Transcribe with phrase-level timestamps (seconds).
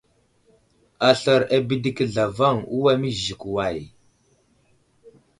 [1.09, 3.77] Aslər abədeki zlavaŋ, uway məziziki way?